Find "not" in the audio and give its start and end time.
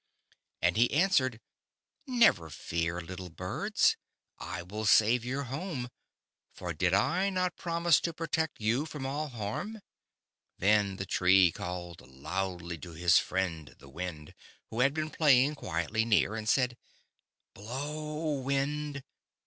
7.29-7.55